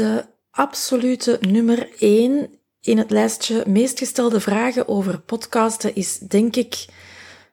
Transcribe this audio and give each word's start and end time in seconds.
De 0.00 0.24
absolute 0.50 1.38
nummer 1.40 1.88
1 1.98 2.50
in 2.80 2.98
het 2.98 3.10
lijstje 3.10 3.64
meest 3.66 3.98
gestelde 3.98 4.40
vragen 4.40 4.88
over 4.88 5.20
podcasten 5.20 5.94
is, 5.94 6.18
denk 6.18 6.56
ik, 6.56 6.84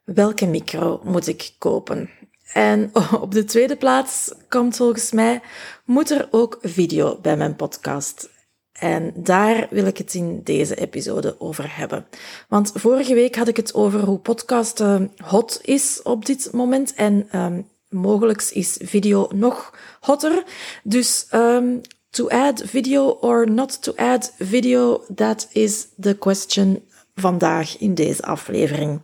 welke 0.04 0.46
micro 0.46 1.00
moet 1.04 1.26
ik 1.26 1.50
kopen? 1.58 2.10
En 2.52 2.90
op 3.20 3.32
de 3.32 3.44
tweede 3.44 3.76
plaats 3.76 4.34
komt 4.48 4.76
volgens 4.76 5.12
mij, 5.12 5.40
moet 5.84 6.10
er 6.10 6.28
ook 6.30 6.58
video 6.62 7.18
bij 7.22 7.36
mijn 7.36 7.56
podcast? 7.56 8.30
En 8.72 9.12
daar 9.16 9.66
wil 9.70 9.86
ik 9.86 9.98
het 9.98 10.14
in 10.14 10.40
deze 10.44 10.74
episode 10.74 11.40
over 11.40 11.76
hebben. 11.76 12.06
Want 12.48 12.72
vorige 12.74 13.14
week 13.14 13.36
had 13.36 13.48
ik 13.48 13.56
het 13.56 13.74
over 13.74 14.00
hoe 14.00 14.18
podcasten 14.18 15.12
hot 15.24 15.60
is 15.62 16.02
op 16.02 16.26
dit 16.26 16.48
moment. 16.52 16.94
En 16.94 17.28
um, 17.40 17.68
mogelijk 17.88 18.42
is 18.42 18.78
video 18.82 19.28
nog 19.34 19.74
hotter. 20.00 20.44
Dus 20.82 21.26
um, 21.34 21.80
to 22.10 22.28
add 22.28 22.62
video 22.70 23.08
or 23.08 23.50
not 23.50 23.82
to 23.82 23.92
add 23.96 24.34
video, 24.38 25.04
that 25.14 25.48
is 25.52 25.88
the 26.00 26.18
question 26.18 26.82
vandaag 27.14 27.78
in 27.78 27.94
deze 27.94 28.22
aflevering. 28.22 29.00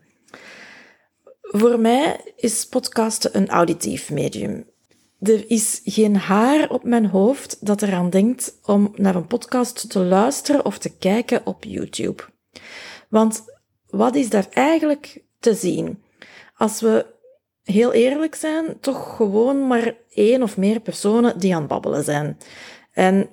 Voor 1.40 1.80
mij 1.80 2.20
is 2.36 2.66
podcasten 2.66 3.36
een 3.36 3.48
auditief 3.48 4.10
medium. 4.10 4.72
Er 5.20 5.50
is 5.50 5.80
geen 5.84 6.16
haar 6.16 6.70
op 6.70 6.84
mijn 6.84 7.06
hoofd 7.06 7.66
dat 7.66 7.82
eraan 7.82 8.10
denkt 8.10 8.58
om 8.64 8.92
naar 8.94 9.14
een 9.14 9.26
podcast 9.26 9.90
te 9.90 9.98
luisteren 9.98 10.64
of 10.64 10.78
te 10.78 10.96
kijken 10.96 11.46
op 11.46 11.64
YouTube. 11.64 12.22
Want 13.08 13.44
wat 13.90 14.14
is 14.14 14.30
daar 14.30 14.46
eigenlijk 14.50 15.22
te 15.38 15.54
zien? 15.54 16.02
Als 16.56 16.80
we 16.80 17.06
heel 17.62 17.92
eerlijk 17.92 18.34
zijn, 18.34 18.80
toch 18.80 19.16
gewoon 19.16 19.66
maar 19.66 19.96
één 20.10 20.42
of 20.42 20.56
meer 20.56 20.80
personen 20.80 21.38
die 21.38 21.54
aan 21.54 21.60
het 21.60 21.68
babbelen 21.68 22.04
zijn. 22.04 22.38
En 22.94 23.28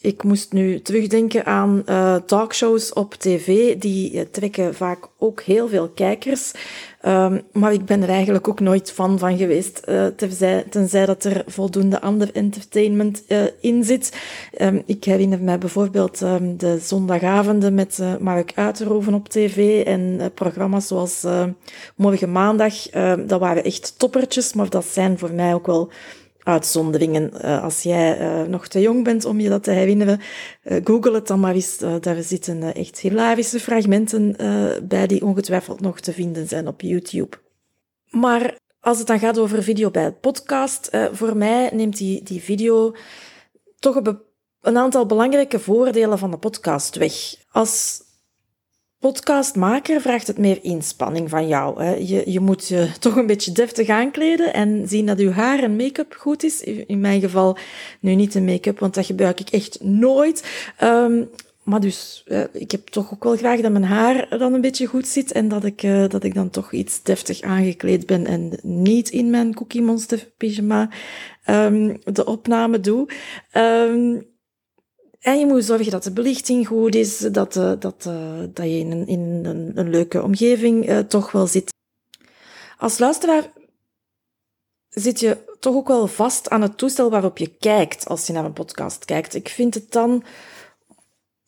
ik 0.00 0.22
moest 0.22 0.52
nu 0.52 0.80
terugdenken 0.80 1.46
aan 1.46 1.82
uh, 1.86 2.14
talkshows 2.14 2.92
op 2.92 3.14
tv. 3.14 3.76
Die 3.76 4.12
uh, 4.12 4.20
trekken 4.30 4.74
vaak 4.74 5.08
ook 5.18 5.40
heel 5.42 5.68
veel 5.68 5.88
kijkers. 5.88 6.52
Um, 7.06 7.42
maar 7.52 7.72
ik 7.72 7.84
ben 7.84 8.02
er 8.02 8.08
eigenlijk 8.08 8.48
ook 8.48 8.60
nooit 8.60 8.92
fan 8.92 9.18
van 9.18 9.36
geweest. 9.36 9.82
Uh, 9.88 10.06
tenzij, 10.70 11.06
dat 11.06 11.24
er 11.24 11.42
voldoende 11.46 12.00
ander 12.00 12.30
entertainment 12.32 13.22
in 13.60 13.84
zit. 13.84 14.16
Um, 14.60 14.82
ik 14.86 15.04
herinner 15.04 15.42
mij 15.42 15.58
bijvoorbeeld 15.58 16.20
um, 16.20 16.56
de 16.56 16.78
zondagavonden 16.82 17.74
met 17.74 18.02
Mark 18.20 18.52
Uiterhoven 18.54 19.14
op 19.14 19.28
tv. 19.28 19.84
En 19.84 20.30
programma's 20.34 20.86
zoals 20.86 21.26
Morgen 21.96 22.32
Maandag. 22.32 22.74
dat 23.26 23.40
waren 23.40 23.64
echt 23.64 23.98
toppertjes. 23.98 24.52
Maar 24.52 24.70
dat 24.70 24.84
zijn 24.84 25.18
voor 25.18 25.32
mij 25.32 25.54
ook 25.54 25.66
wel 25.66 25.90
uitzonderingen. 26.48 27.32
Uh, 27.34 27.62
als 27.62 27.82
jij 27.82 28.20
uh, 28.20 28.42
nog 28.42 28.68
te 28.68 28.80
jong 28.80 29.04
bent 29.04 29.24
om 29.24 29.40
je 29.40 29.48
dat 29.48 29.62
te 29.62 29.70
herinneren, 29.70 30.20
uh, 30.64 30.80
google 30.84 31.14
het 31.14 31.26
dan 31.26 31.40
maar 31.40 31.54
eens. 31.54 31.78
daar 32.00 32.22
zitten 32.22 32.74
echt 32.74 32.98
hilarische 32.98 33.60
fragmenten 33.60 34.36
bij 34.88 35.06
die 35.06 35.24
ongetwijfeld 35.24 35.80
nog 35.80 36.00
te 36.00 36.12
vinden 36.12 36.48
zijn 36.48 36.68
op 36.68 36.80
YouTube. 36.80 37.36
Maar 38.10 38.58
als 38.80 38.98
het 38.98 39.06
dan 39.06 39.18
gaat 39.18 39.38
over 39.38 39.62
video 39.62 39.90
bij 39.90 40.04
het 40.04 40.20
podcast, 40.20 40.90
voor 41.12 41.36
mij 41.36 41.70
neemt 41.72 41.96
die, 41.96 42.22
die 42.22 42.42
video 42.42 42.94
toch 43.78 43.94
een, 43.94 44.20
een 44.60 44.76
aantal 44.76 45.06
belangrijke 45.06 45.58
voordelen 45.58 46.18
van 46.18 46.30
de 46.30 46.38
podcast 46.38 46.96
weg. 46.96 47.12
Als 47.50 48.00
podcastmaker 48.98 50.00
vraagt 50.00 50.26
het 50.26 50.38
meer 50.38 50.58
inspanning 50.62 51.30
van 51.30 51.48
jou. 51.48 51.82
Hè. 51.82 51.94
Je, 51.94 52.22
je 52.26 52.40
moet 52.40 52.68
je 52.68 52.90
toch 53.00 53.16
een 53.16 53.26
beetje 53.26 53.52
deftig 53.52 53.88
aankleden 53.88 54.54
en 54.54 54.88
zien 54.88 55.06
dat 55.06 55.18
je 55.18 55.30
haar 55.30 55.62
en 55.62 55.76
make-up 55.76 56.14
goed 56.18 56.42
is. 56.42 56.60
In 56.62 57.00
mijn 57.00 57.20
geval 57.20 57.56
nu 58.00 58.14
niet 58.14 58.32
de 58.32 58.40
make-up, 58.40 58.78
want 58.78 58.94
dat 58.94 59.06
gebruik 59.06 59.40
ik 59.40 59.50
echt 59.50 59.82
nooit. 59.82 60.66
Um, 60.82 61.28
maar 61.62 61.80
dus, 61.80 62.24
uh, 62.26 62.44
ik 62.52 62.70
heb 62.70 62.86
toch 62.86 63.12
ook 63.12 63.24
wel 63.24 63.36
graag 63.36 63.60
dat 63.60 63.72
mijn 63.72 63.84
haar 63.84 64.38
dan 64.38 64.54
een 64.54 64.60
beetje 64.60 64.86
goed 64.86 65.06
zit 65.06 65.32
en 65.32 65.48
dat 65.48 65.64
ik, 65.64 65.82
uh, 65.82 66.08
dat 66.08 66.24
ik 66.24 66.34
dan 66.34 66.50
toch 66.50 66.72
iets 66.72 67.02
deftig 67.02 67.40
aangekleed 67.40 68.06
ben 68.06 68.26
en 68.26 68.58
niet 68.62 69.08
in 69.08 69.30
mijn 69.30 69.54
Cookie 69.54 69.82
Monster 69.82 70.28
pyjama 70.36 70.90
um, 71.46 71.98
de 72.04 72.26
opname 72.26 72.80
doe. 72.80 73.08
Um, 73.56 74.26
en 75.18 75.38
je 75.38 75.46
moet 75.46 75.64
zorgen 75.64 75.90
dat 75.90 76.02
de 76.02 76.12
belichting 76.12 76.66
goed 76.66 76.94
is, 76.94 77.18
dat, 77.18 77.56
uh, 77.56 77.72
dat, 77.78 78.04
uh, 78.08 78.40
dat 78.52 78.64
je 78.64 78.78
in, 78.78 78.90
een, 78.90 79.06
in 79.06 79.44
een, 79.44 79.72
een 79.74 79.90
leuke 79.90 80.22
omgeving 80.22 80.88
uh, 80.88 80.98
toch 80.98 81.32
wel 81.32 81.46
zit. 81.46 81.72
Als 82.78 82.98
luisteraar 82.98 83.52
zit 84.88 85.20
je 85.20 85.56
toch 85.60 85.74
ook 85.74 85.88
wel 85.88 86.06
vast 86.06 86.50
aan 86.50 86.62
het 86.62 86.78
toestel 86.78 87.10
waarop 87.10 87.38
je 87.38 87.56
kijkt 87.58 88.08
als 88.08 88.26
je 88.26 88.32
naar 88.32 88.44
een 88.44 88.52
podcast 88.52 89.04
kijkt. 89.04 89.34
Ik 89.34 89.48
vind 89.48 89.74
het 89.74 89.92
dan 89.92 90.24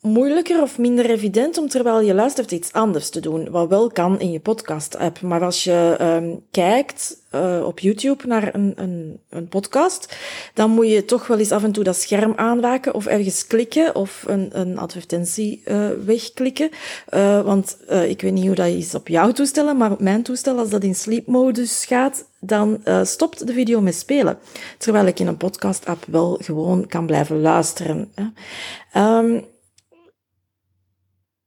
moeilijker 0.00 0.62
of 0.62 0.78
minder 0.78 1.10
evident 1.10 1.58
om 1.58 1.68
terwijl 1.68 2.00
je 2.00 2.14
luistert 2.14 2.52
iets 2.52 2.72
anders 2.72 3.10
te 3.10 3.20
doen, 3.20 3.50
wat 3.50 3.68
wel 3.68 3.90
kan 3.90 4.20
in 4.20 4.30
je 4.30 4.40
podcast-app. 4.40 5.20
Maar 5.20 5.42
als 5.42 5.64
je 5.64 5.96
um, 6.00 6.44
kijkt 6.50 7.16
uh, 7.34 7.62
op 7.66 7.78
YouTube 7.78 8.26
naar 8.26 8.54
een, 8.54 8.72
een, 8.76 9.20
een 9.28 9.48
podcast, 9.48 10.16
dan 10.54 10.70
moet 10.70 10.88
je 10.88 11.04
toch 11.04 11.26
wel 11.26 11.38
eens 11.38 11.52
af 11.52 11.64
en 11.64 11.72
toe 11.72 11.84
dat 11.84 11.96
scherm 11.96 12.32
aanraken 12.36 12.94
of 12.94 13.06
ergens 13.06 13.46
klikken 13.46 13.94
of 13.94 14.24
een, 14.26 14.48
een 14.52 14.78
advertentie 14.78 15.62
uh, 15.64 15.88
wegklikken. 16.04 16.70
Uh, 17.14 17.40
want 17.42 17.76
ik 18.06 18.20
weet 18.20 18.32
niet 18.32 18.46
hoe 18.46 18.54
dat 18.54 18.66
is 18.66 18.94
op 18.94 19.08
jouw 19.08 19.32
toestellen, 19.32 19.76
maar 19.76 19.92
op 19.92 20.00
mijn 20.00 20.22
toestel, 20.22 20.58
als 20.58 20.70
dat 20.70 20.82
in 20.82 20.94
sleep-modus 20.94 21.84
gaat, 21.84 22.24
dan 22.40 22.82
stopt 23.02 23.46
de 23.46 23.52
video 23.52 23.80
met 23.80 23.94
spelen. 23.94 24.38
Terwijl 24.78 25.06
ik 25.06 25.20
in 25.20 25.26
een 25.26 25.36
podcast-app 25.36 26.04
wel 26.06 26.38
gewoon 26.42 26.86
kan 26.86 27.06
blijven 27.06 27.40
luisteren. 27.40 28.12
Hè. 28.14 29.18
Um, 29.18 29.44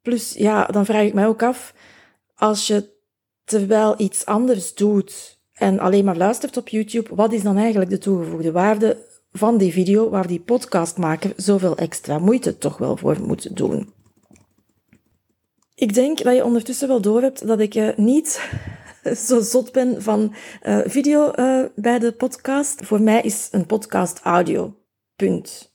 Plus, 0.03 0.34
ja, 0.34 0.66
dan 0.66 0.86
vraag 0.86 1.03
ik 1.03 1.14
mij 1.14 1.28
ook 1.28 1.44
af, 1.44 1.74
als 2.36 2.68
je 2.68 2.90
terwijl 3.44 3.96
iets 3.97 4.25
anders 4.25 4.75
doet 4.75 5.40
en 5.53 5.80
alleen 5.80 6.06
maar 6.06 6.18
luistert 6.18 6.58
op 6.58 6.68
YouTube, 6.68 7.16
wat 7.16 7.34
is 7.34 7.44
dan 7.44 7.58
eigenlijk 7.58 7.90
de 7.90 7.97
toegevoegde 7.97 8.52
waarde 8.52 8.97
van 9.31 9.58
die 9.58 9.72
video 9.72 10.09
waar 10.09 10.28
die 10.28 10.40
podcastmaker 10.40 11.34
zoveel 11.36 11.78
extra 11.78 12.19
moeite 12.19 12.58
toch 12.58 12.78
wel 12.78 12.97
voor 12.97 13.22
moet 13.22 13.56
doen? 13.56 13.94
Ik 15.75 15.94
denk 15.94 16.24
dat 16.24 16.35
je 16.35 16.46
ondertussen 16.46 16.88
wel 16.88 17.02
doorhebt 17.02 17.47
dat 17.47 17.59
ik 17.59 17.75
uh, 17.75 17.97
niet 17.97 18.50
zo 19.28 19.41
zot 19.41 19.72
ben 19.72 20.02
van 20.02 20.34
uh, 20.64 20.80
video 20.85 21.31
uh, 21.35 21.66
bij 21.75 22.00
de 22.00 22.12
podcast. 22.12 22.85
Voor 22.85 23.02
mij 23.02 23.22
is 23.22 23.47
een 23.52 23.66
podcast 23.66 24.20
audio. 24.20 24.75
Punt. 25.16 25.72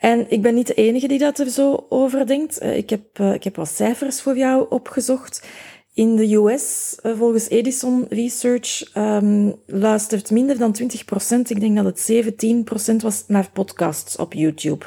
En 0.00 0.30
ik 0.30 0.42
ben 0.42 0.54
niet 0.54 0.66
de 0.66 0.74
enige 0.74 1.08
die 1.08 1.18
dat 1.18 1.38
er 1.38 1.50
zo 1.50 1.86
over 1.88 2.26
denkt. 2.26 2.58
Eh, 2.58 2.76
ik 2.76 2.90
heb, 2.90 3.18
uh, 3.18 3.34
ik 3.34 3.44
heb 3.44 3.56
wat 3.56 3.68
cijfers 3.68 4.20
voor 4.20 4.36
jou 4.36 4.66
opgezocht. 4.68 5.46
In 5.94 6.16
de 6.16 6.34
US, 6.34 6.98
eh, 7.02 7.16
volgens 7.16 7.48
Edison 7.48 8.06
Research, 8.08 8.96
um, 8.96 9.54
luistert 9.66 10.30
minder 10.30 10.58
dan 10.58 10.72
20%, 10.72 11.50
ik 11.50 11.60
denk 11.60 11.76
dat 11.76 11.84
het 11.84 12.00
17% 12.00 13.02
was, 13.02 13.24
naar 13.26 13.50
podcasts 13.52 14.16
op 14.16 14.32
YouTube. 14.32 14.84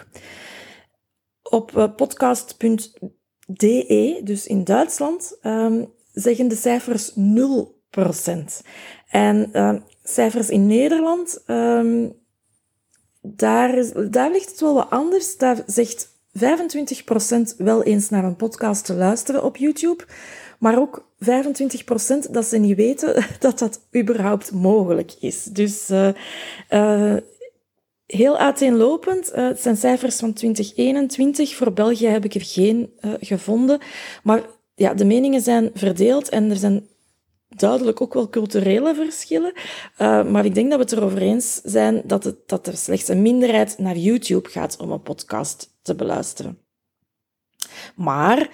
Op 1.41 1.93
podcast.de, 1.95 3.01
dus 4.23 4.47
in 4.47 4.63
Duitsland, 4.63 5.37
um, 5.43 5.93
zeggen 6.11 6.47
de 6.47 6.55
cijfers 6.55 7.11
0%. 7.15 8.61
En 9.09 9.51
cijfers 10.03 10.49
in 10.49 10.67
Nederland 10.67 11.43
daar, 13.25 13.85
daar 14.09 14.31
ligt 14.31 14.49
het 14.49 14.59
wel 14.59 14.73
wat 14.73 14.89
anders. 14.89 15.37
Daar 15.37 15.63
zegt 15.65 16.07
25% 16.39 16.41
wel 17.57 17.83
eens 17.83 18.09
naar 18.09 18.23
een 18.23 18.35
podcast 18.35 18.85
te 18.85 18.93
luisteren 18.93 19.43
op 19.43 19.57
YouTube, 19.57 20.03
maar 20.59 20.79
ook 20.79 21.07
25% 21.19 21.27
dat 22.31 22.45
ze 22.45 22.57
niet 22.57 22.75
weten 22.75 23.25
dat 23.39 23.59
dat 23.59 23.81
überhaupt 23.95 24.51
mogelijk 24.51 25.13
is. 25.19 25.43
Dus 25.43 25.89
uh, 25.89 26.09
uh, 26.69 27.15
heel 28.05 28.37
uiteenlopend. 28.37 29.31
Uh, 29.35 29.47
het 29.47 29.61
zijn 29.61 29.77
cijfers 29.77 30.15
van 30.15 30.33
2021. 30.33 31.55
Voor 31.55 31.73
België 31.73 32.07
heb 32.07 32.25
ik 32.25 32.33
er 32.33 32.45
geen 32.45 32.93
gevonden. 33.19 33.79
Maar 34.23 34.41
ja, 34.75 34.93
de 34.93 35.05
meningen 35.05 35.41
zijn 35.41 35.71
verdeeld 35.73 36.29
en 36.29 36.49
er 36.49 36.55
zijn 36.55 36.87
duidelijk 37.55 38.01
ook 38.01 38.13
wel 38.13 38.29
culturele 38.29 38.95
verschillen. 38.95 39.53
Uh, 40.01 40.25
maar 40.25 40.45
ik 40.45 40.55
denk 40.55 40.69
dat 40.69 40.77
we 40.77 40.83
het 40.83 40.93
erover 40.93 41.21
eens 41.21 41.61
zijn 41.63 42.01
dat, 42.05 42.23
het, 42.23 42.47
dat 42.47 42.67
er 42.67 42.77
slechts 42.77 43.07
een 43.07 43.21
minderheid 43.21 43.77
naar 43.77 43.97
YouTube 43.97 44.49
gaat 44.49 44.77
om 44.77 44.91
een 44.91 45.01
podcast 45.01 45.77
te 45.81 45.95
beluisteren. 45.95 46.57
Maar, 47.95 48.49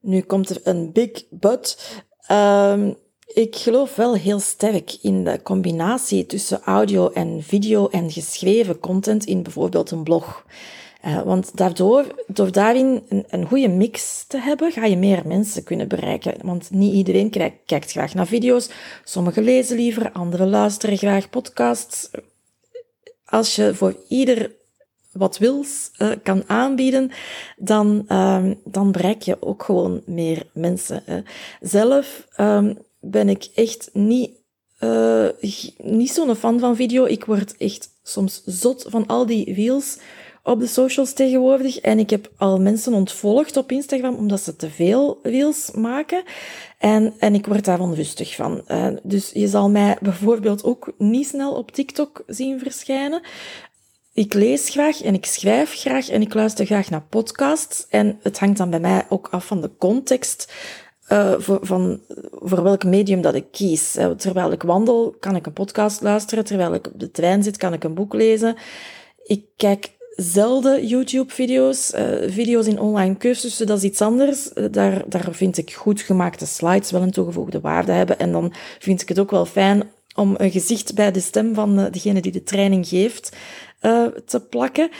nu 0.00 0.20
komt 0.20 0.50
er 0.50 0.60
een 0.62 0.92
big 0.92 1.24
but. 1.30 2.02
Uh, 2.30 2.88
ik 3.26 3.56
geloof 3.56 3.96
wel 3.96 4.14
heel 4.14 4.40
sterk 4.40 4.98
in 5.02 5.24
de 5.24 5.42
combinatie 5.42 6.26
tussen 6.26 6.62
audio 6.62 7.10
en 7.10 7.42
video 7.42 7.88
en 7.88 8.10
geschreven 8.10 8.78
content 8.78 9.24
in 9.24 9.42
bijvoorbeeld 9.42 9.90
een 9.90 10.02
blog. 10.02 10.44
Uh, 11.06 11.22
want 11.22 11.56
daardoor, 11.56 12.24
door 12.26 12.52
daarin 12.52 13.02
een, 13.08 13.24
een 13.28 13.46
goede 13.46 13.68
mix 13.68 14.24
te 14.26 14.38
hebben, 14.38 14.72
ga 14.72 14.84
je 14.84 14.96
meer 14.96 15.22
mensen 15.26 15.64
kunnen 15.64 15.88
bereiken. 15.88 16.34
Want 16.42 16.70
niet 16.70 16.94
iedereen 16.94 17.30
kijkt, 17.66 17.90
graag 17.90 18.14
naar 18.14 18.26
video's. 18.26 18.68
Sommigen 19.04 19.42
lezen 19.42 19.76
liever, 19.76 20.12
anderen 20.12 20.48
luisteren 20.48 20.98
graag 20.98 21.30
podcasts. 21.30 22.10
Als 23.24 23.56
je 23.56 23.74
voor 23.74 23.96
ieder 24.08 24.50
wat 25.12 25.38
wils 25.38 25.90
uh, 25.98 26.10
kan 26.22 26.42
aanbieden, 26.46 27.10
dan, 27.56 28.04
uh, 28.08 28.50
dan 28.64 28.92
bereik 28.92 29.22
je 29.22 29.42
ook 29.42 29.62
gewoon 29.62 30.02
meer 30.06 30.46
mensen. 30.52 31.02
Hè. 31.04 31.20
Zelf 31.60 32.26
um, 32.40 32.78
ben 33.00 33.28
ik 33.28 33.48
echt 33.54 33.90
niet, 33.92 34.30
uh, 34.80 35.28
niet 35.76 36.10
zo'n 36.10 36.34
fan 36.34 36.58
van 36.58 36.76
video. 36.76 37.04
Ik 37.04 37.24
word 37.24 37.56
echt 37.56 37.88
soms 38.02 38.42
zot 38.44 38.84
van 38.88 39.06
al 39.06 39.26
die 39.26 39.54
reels 39.54 39.98
op 40.44 40.60
de 40.60 40.66
socials 40.66 41.12
tegenwoordig. 41.12 41.78
En 41.78 41.98
ik 41.98 42.10
heb 42.10 42.30
al 42.36 42.60
mensen 42.60 42.92
ontvolgd 42.92 43.56
op 43.56 43.72
Instagram 43.72 44.14
omdat 44.14 44.40
ze 44.40 44.56
te 44.56 44.70
veel 44.70 45.18
reels 45.22 45.70
maken. 45.70 46.22
En, 46.78 47.14
en 47.18 47.34
ik 47.34 47.46
word 47.46 47.64
daar 47.64 47.80
onrustig 47.80 48.34
van. 48.34 48.62
Uh, 48.68 48.86
dus 49.02 49.30
je 49.32 49.48
zal 49.48 49.70
mij 49.70 49.96
bijvoorbeeld 50.00 50.64
ook 50.64 50.92
niet 50.98 51.26
snel 51.26 51.52
op 51.52 51.70
TikTok 51.70 52.22
zien 52.26 52.58
verschijnen. 52.58 53.22
Ik 54.12 54.34
lees 54.34 54.68
graag 54.68 55.02
en 55.02 55.14
ik 55.14 55.26
schrijf 55.26 55.74
graag 55.74 56.08
en 56.08 56.22
ik 56.22 56.34
luister 56.34 56.66
graag 56.66 56.90
naar 56.90 57.06
podcasts. 57.08 57.86
En 57.88 58.18
het 58.22 58.38
hangt 58.38 58.58
dan 58.58 58.70
bij 58.70 58.80
mij 58.80 59.06
ook 59.08 59.28
af 59.30 59.46
van 59.46 59.60
de 59.60 59.70
context 59.78 60.52
uh, 61.08 61.34
voor, 61.38 61.58
van, 61.62 62.00
voor 62.30 62.62
welk 62.62 62.84
medium 62.84 63.20
dat 63.22 63.34
ik 63.34 63.46
kies. 63.50 63.96
Uh, 63.96 64.10
terwijl 64.10 64.52
ik 64.52 64.62
wandel, 64.62 65.16
kan 65.20 65.36
ik 65.36 65.46
een 65.46 65.52
podcast 65.52 66.02
luisteren. 66.02 66.44
Terwijl 66.44 66.74
ik 66.74 66.86
op 66.86 67.00
de 67.00 67.10
trein 67.10 67.42
zit, 67.42 67.56
kan 67.56 67.72
ik 67.72 67.84
een 67.84 67.94
boek 67.94 68.14
lezen. 68.14 68.56
Ik 69.24 69.44
kijk 69.56 69.93
zelden 70.16 70.86
YouTube-video's. 70.86 71.92
Uh, 71.94 72.30
video's 72.30 72.66
in 72.66 72.80
online 72.80 73.16
cursussen, 73.16 73.66
dat 73.66 73.78
is 73.78 73.84
iets 73.84 74.00
anders. 74.00 74.48
daar, 74.70 75.02
daar 75.06 75.28
vind 75.30 75.58
ik 75.58 75.72
goed 75.72 76.00
gemaakte 76.00 76.46
slides 76.46 76.90
wel 76.90 77.02
een 77.02 77.10
toegevoegde 77.10 77.60
waarde 77.60 77.92
hebben. 77.92 78.18
En 78.18 78.32
dan 78.32 78.52
vind 78.78 79.02
ik 79.02 79.08
het 79.08 79.18
ook 79.18 79.30
wel 79.30 79.46
fijn 79.46 79.90
om 80.14 80.34
een 80.36 80.50
gezicht 80.50 80.94
bij 80.94 81.12
de 81.12 81.20
stem 81.20 81.54
van 81.54 81.88
degene 81.90 82.20
die 82.20 82.32
de 82.32 82.42
training 82.42 82.86
geeft 82.86 83.36
te 84.26 84.40
plakken. 84.50 84.90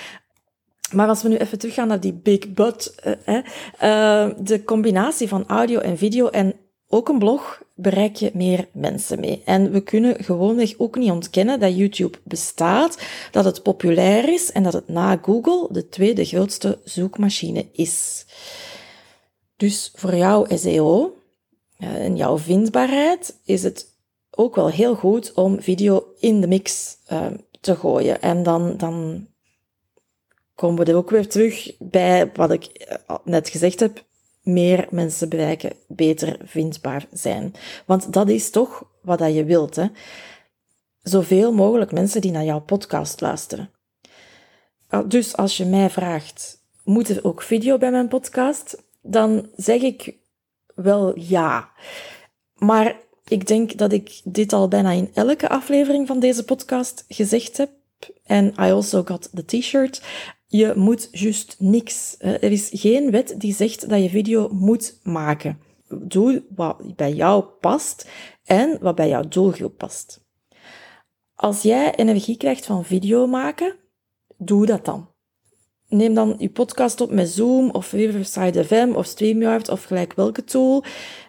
Maar 0.93 1.09
als 1.09 1.23
we 1.23 1.29
nu 1.29 1.37
even 1.37 1.59
teruggaan 1.59 1.89
naar 1.89 2.01
die 2.01 2.13
big 2.13 2.53
but, 2.53 2.95
uh, 3.27 4.29
de 4.39 4.63
combinatie 4.65 5.29
van 5.29 5.45
audio 5.47 5.79
en 5.79 5.99
video 5.99 6.29
en 6.29 6.55
ook 6.89 7.09
een 7.09 7.19
blog 7.19 7.63
bereik 7.75 8.17
je 8.17 8.31
meer 8.35 8.69
mensen 8.73 9.21
mee. 9.21 9.43
En 9.45 9.71
we 9.71 9.81
kunnen 9.81 10.25
gewoonweg 10.25 10.75
ook 10.79 10.97
niet 10.97 11.11
ontkennen 11.11 11.61
dat 11.61 11.77
YouTube 11.77 12.19
bestaat, 12.25 12.99
dat 13.31 13.45
het 13.45 13.63
populair 13.63 14.29
is 14.29 14.53
en 14.53 14.63
dat 14.63 14.73
het 14.73 14.89
na 14.89 15.19
Google 15.23 15.69
de 15.71 15.89
tweede 15.89 16.25
grootste 16.25 16.79
zoekmachine 16.85 17.67
is. 17.73 18.27
Dus 19.57 19.93
voor 19.95 20.15
jouw 20.15 20.47
SEO 20.49 21.17
en 21.79 22.17
jouw 22.17 22.39
vindbaarheid 22.39 23.41
is 23.45 23.63
het 23.63 23.93
ook 24.31 24.55
wel 24.55 24.71
heel 24.71 24.95
goed 24.95 25.33
om 25.33 25.63
video 25.63 26.07
in 26.19 26.41
de 26.41 26.47
mix 26.47 26.97
uh, 27.13 27.27
te 27.61 27.77
gooien. 27.77 28.23
En 28.23 28.43
dan, 28.43 28.77
dan 28.77 29.27
komen 30.55 30.85
we 30.85 30.91
er 30.91 30.97
ook 30.97 31.11
weer 31.11 31.29
terug 31.29 31.77
bij 31.79 32.31
wat 32.35 32.51
ik 32.51 32.65
eh, 32.65 33.17
net 33.25 33.49
gezegd 33.49 33.81
heb. 33.81 34.05
Meer 34.45 34.87
mensen 34.91 35.29
bereiken, 35.29 35.73
beter 35.87 36.37
vindbaar 36.45 37.07
zijn. 37.13 37.55
Want 37.85 38.13
dat 38.13 38.29
is 38.29 38.51
toch 38.51 38.91
wat 39.03 39.19
dat 39.19 39.35
je 39.35 39.45
wilt. 39.45 39.77
Hè? 39.77 39.87
Zoveel 41.03 41.53
mogelijk 41.53 41.93
mensen 41.93 42.21
die 42.21 42.31
naar 42.31 42.45
jouw 42.45 42.61
podcast 42.61 43.21
luisteren. 43.21 43.71
Ah, 44.89 45.09
dus 45.09 45.37
als 45.37 45.57
je 45.57 45.65
mij 45.65 45.91
vraagt, 45.91 46.59
moet 46.85 47.09
er 47.09 47.25
ook 47.25 47.43
video 47.43 47.79
bij 47.79 47.91
mijn 47.91 48.09
podcast? 48.09 48.83
Dan 49.03 49.49
zeg 49.57 49.81
ik 49.81 50.17
wel 50.75 51.19
ja. 51.19 51.71
Maar 52.55 52.97
ik 53.29 53.47
denk 53.47 53.79
dat 53.79 53.93
ik 53.93 54.21
dit 54.25 54.53
al 54.53 54.69
bijna 54.69 54.91
in 54.91 55.11
elke 55.15 55.49
aflevering 55.49 56.07
van 56.07 56.21
deze 56.21 56.45
podcast 56.45 57.05
gezegd 57.09 57.57
heb. 57.57 57.71
En 58.25 58.47
I 58.47 58.71
also 58.71 59.03
got 59.05 59.31
the 59.35 59.45
t-shirt. 59.45 60.03
Je 60.57 60.73
moet 60.77 61.09
juist 61.11 61.57
niks. 61.59 62.17
Er 62.19 62.53
is 62.53 62.71
geen 62.73 63.11
wet 63.11 63.35
die 63.39 63.55
zegt 63.55 63.89
dat 63.89 64.03
je 64.03 64.09
video 64.09 64.49
moet 64.53 65.01
maken. 65.03 65.59
Doe 65.89 66.45
wat 66.55 66.97
bij 66.97 67.13
jou 67.13 67.45
past 67.61 68.09
en 68.45 68.79
wat 68.81 68.95
bij 68.95 69.09
jouw 69.09 69.29
doelgroep 69.29 69.77
past. 69.77 70.25
Als 71.35 71.63
jij 71.63 71.95
energie 71.95 72.37
krijgt 72.37 72.67
van 72.67 72.85
video 72.85 73.27
maken, 73.27 73.77
doe 74.37 74.67
dat 74.67 74.85
dan. 74.85 75.09
Neem 75.89 76.15
dan 76.15 76.35
je 76.39 76.51
podcast 76.51 77.01
op 77.01 77.11
met 77.11 77.29
Zoom 77.29 77.71
of 77.71 77.93
Riverside 77.93 78.65
FM 78.65 78.93
of 78.95 79.07
StreamYard 79.07 79.69
of 79.69 79.85
gelijk 79.85 80.15
welke 80.15 80.45
tool. 80.45 80.85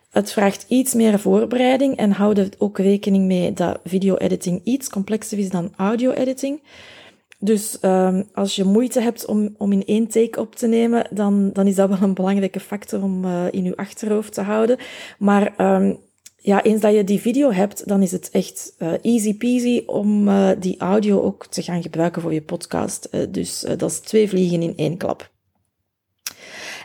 Het 0.09 0.31
vraagt 0.31 0.65
iets 0.67 0.93
meer 0.93 1.19
voorbereiding 1.19 1.97
en 1.97 2.11
houd 2.11 2.37
er 2.37 2.49
ook 2.57 2.77
rekening 2.77 3.25
mee 3.25 3.53
dat 3.53 3.79
video-editing 3.83 4.61
iets 4.63 4.89
complexer 4.89 5.37
is 5.37 5.49
dan 5.49 5.73
audio-editing. 5.75 6.61
Dus 7.45 7.77
um, 7.81 8.29
als 8.33 8.55
je 8.55 8.63
moeite 8.63 9.01
hebt 9.01 9.25
om, 9.25 9.55
om 9.57 9.71
in 9.71 9.85
één 9.85 10.07
take 10.07 10.39
op 10.39 10.55
te 10.55 10.67
nemen, 10.67 11.07
dan, 11.11 11.49
dan 11.53 11.67
is 11.67 11.75
dat 11.75 11.89
wel 11.89 12.01
een 12.01 12.13
belangrijke 12.13 12.59
factor 12.59 13.03
om 13.03 13.25
uh, 13.25 13.45
in 13.51 13.63
je 13.63 13.75
achterhoofd 13.75 14.33
te 14.33 14.41
houden. 14.41 14.77
Maar 15.19 15.53
um, 15.75 15.97
ja, 16.37 16.63
eens 16.63 16.81
dat 16.81 16.93
je 16.93 17.03
die 17.03 17.19
video 17.19 17.51
hebt, 17.51 17.87
dan 17.87 18.01
is 18.01 18.11
het 18.11 18.29
echt 18.29 18.75
uh, 18.79 18.91
easy 19.01 19.37
peasy 19.37 19.83
om 19.85 20.27
uh, 20.27 20.49
die 20.59 20.77
audio 20.77 21.21
ook 21.21 21.45
te 21.45 21.61
gaan 21.61 21.81
gebruiken 21.81 22.21
voor 22.21 22.33
je 22.33 22.41
podcast. 22.41 23.09
dus 23.29 23.65
dat 23.77 23.91
is 23.91 23.99
twee 23.99 24.29
vliegen 24.29 24.61
in 24.61 24.73
één 24.75 24.97
klap. 24.97 25.33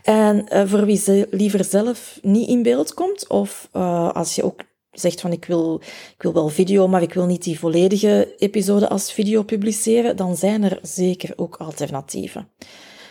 En 0.02 0.68
voor 0.68 0.84
wie 0.86 0.96
ze 0.96 1.28
liever 1.30 1.64
zelf 1.64 2.18
niet 2.22 2.48
in 2.48 2.62
beeld 2.62 2.94
komt, 2.94 3.28
of 3.28 3.68
als 4.12 4.34
je 4.34 4.42
ook 4.42 4.60
zegt 4.92 5.20
van 5.20 5.32
ik 5.32 5.44
wil, 5.44 5.80
ik 6.16 6.22
wil 6.22 6.32
wel 6.32 6.48
video, 6.48 6.88
maar 6.88 7.02
ik 7.02 7.14
wil 7.14 7.26
niet 7.26 7.42
die 7.42 7.58
volledige 7.58 8.34
episode 8.38 8.88
als 8.88 9.12
video 9.12 9.42
publiceren, 9.42 10.16
dan 10.16 10.36
zijn 10.36 10.62
er 10.62 10.78
zeker 10.82 11.32
ook 11.36 11.56
alternatieven. 11.56 12.48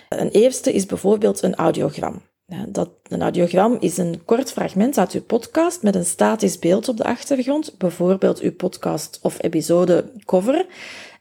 Een 0.10 0.30
eerste 0.30 0.74
is 0.74 0.86
bijvoorbeeld 0.86 1.42
een 1.42 1.56
audiogram. 1.56 2.22
Dat, 2.68 2.90
een 3.04 3.22
audiogram 3.22 3.78
is 3.80 3.98
een 3.98 4.26
kort 4.26 4.52
fragment 4.52 4.98
uit 4.98 5.12
uw 5.12 5.24
podcast 5.24 5.84
met 5.84 5.96
een 5.96 6.06
statisch 6.06 6.60
beeld 6.60 6.90
op 6.90 6.98
de 6.98 7.04
achtergrond, 7.04 7.78
bijvoorbeeld 7.78 8.40
uw 8.40 8.54
podcast 8.54 9.20
of 9.22 9.44
episode 9.44 10.12
cover. 10.26 10.66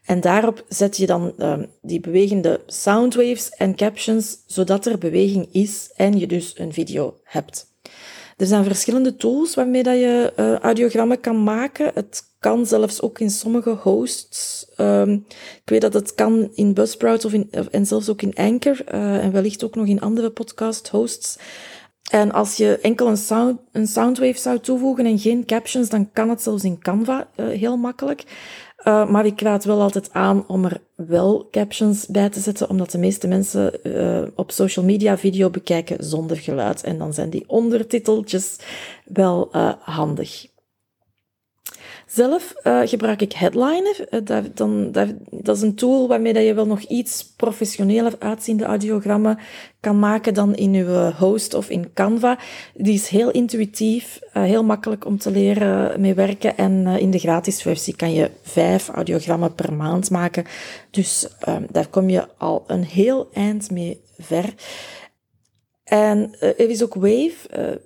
En 0.05 0.21
daarop 0.21 0.65
zet 0.67 0.97
je 0.97 1.05
dan 1.05 1.33
uh, 1.37 1.59
die 1.81 1.99
bewegende 1.99 2.61
soundwaves 2.65 3.49
en 3.49 3.75
captions, 3.75 4.37
zodat 4.45 4.85
er 4.85 4.97
beweging 4.97 5.47
is 5.51 5.91
en 5.95 6.19
je 6.19 6.27
dus 6.27 6.59
een 6.59 6.73
video 6.73 7.19
hebt. 7.23 7.68
Er 8.39 8.45
zijn 8.45 8.63
verschillende 8.63 9.15
tools 9.15 9.55
waarmee 9.55 9.83
dat 9.83 9.93
je 9.93 10.33
uh, 10.37 10.55
audiogrammen 10.55 11.19
kan 11.19 11.43
maken. 11.43 11.91
Het 11.93 12.23
kan 12.39 12.65
zelfs 12.65 13.01
ook 13.01 13.19
in 13.19 13.29
sommige 13.29 13.69
hosts. 13.69 14.67
Um, 14.77 15.25
ik 15.63 15.69
weet 15.69 15.81
dat 15.81 15.93
het 15.93 16.15
kan 16.15 16.49
in 16.53 16.73
Buzzsprout 16.73 17.25
of 17.25 17.33
in, 17.33 17.51
en 17.71 17.85
zelfs 17.85 18.09
ook 18.09 18.21
in 18.21 18.35
Anchor 18.35 18.81
uh, 18.93 19.23
en 19.23 19.31
wellicht 19.31 19.63
ook 19.63 19.75
nog 19.75 19.87
in 19.87 20.01
andere 20.01 20.29
podcast 20.29 20.87
hosts. 20.87 21.37
En 22.11 22.31
als 22.31 22.55
je 22.55 22.79
enkel 22.81 23.07
een, 23.07 23.17
sound, 23.17 23.59
een 23.71 23.87
soundwave 23.87 24.39
zou 24.39 24.59
toevoegen 24.59 25.05
en 25.05 25.19
geen 25.19 25.45
captions, 25.45 25.89
dan 25.89 26.11
kan 26.11 26.29
het 26.29 26.41
zelfs 26.41 26.63
in 26.63 26.79
Canva 26.79 27.27
uh, 27.35 27.47
heel 27.47 27.77
makkelijk. 27.77 28.23
Uh, 28.83 29.09
maar 29.09 29.25
ik 29.25 29.41
raad 29.41 29.63
wel 29.63 29.81
altijd 29.81 30.13
aan 30.13 30.47
om 30.47 30.65
er 30.65 30.81
wel 30.95 31.47
captions 31.51 32.07
bij 32.07 32.29
te 32.29 32.39
zetten, 32.39 32.69
omdat 32.69 32.91
de 32.91 32.97
meeste 32.97 33.27
mensen 33.27 33.79
uh, 33.83 34.27
op 34.35 34.51
social 34.51 34.85
media 34.85 35.17
video 35.17 35.49
bekijken 35.49 36.03
zonder 36.03 36.37
geluid. 36.37 36.83
En 36.83 36.97
dan 36.97 37.13
zijn 37.13 37.29
die 37.29 37.43
ondertiteltjes 37.47 38.55
wel 39.05 39.49
uh, 39.51 39.73
handig. 39.79 40.47
Zelf 42.11 42.53
uh, 42.63 42.81
gebruik 42.83 43.21
ik 43.21 43.33
Headliner. 43.33 44.07
Uh, 44.11 44.19
daar, 44.23 44.43
dan, 44.53 44.91
dat 45.31 45.55
is 45.55 45.61
een 45.61 45.75
tool 45.75 46.07
waarmee 46.07 46.33
dat 46.33 46.43
je 46.43 46.53
wel 46.53 46.65
nog 46.65 46.81
iets 46.81 47.33
professioneler 47.35 48.13
uitziende 48.19 48.63
audiogrammen 48.63 49.39
kan 49.79 49.99
maken 49.99 50.33
dan 50.33 50.55
in 50.55 50.73
uw 50.73 51.11
host 51.11 51.53
of 51.53 51.69
in 51.69 51.93
Canva. 51.93 52.37
Die 52.73 52.93
is 52.93 53.07
heel 53.07 53.31
intuïtief, 53.31 54.19
heel 54.31 54.63
makkelijk 54.63 55.05
om 55.05 55.17
te 55.17 55.31
leren 55.31 56.01
mee 56.01 56.13
werken. 56.13 56.57
En 56.57 56.87
in 56.87 57.11
de 57.11 57.19
gratis 57.19 57.61
versie 57.61 57.95
kan 57.95 58.13
je 58.13 58.31
vijf 58.41 58.89
audiogrammen 58.89 59.55
per 59.55 59.73
maand 59.73 60.09
maken. 60.09 60.45
Dus 60.91 61.27
daar 61.69 61.87
kom 61.87 62.09
je 62.09 62.27
al 62.37 62.63
een 62.67 62.83
heel 62.83 63.29
eind 63.33 63.71
mee 63.71 64.01
ver. 64.17 64.53
En 65.83 66.35
er 66.39 66.69
is 66.69 66.83
ook 66.83 66.93
Wave 66.93 67.79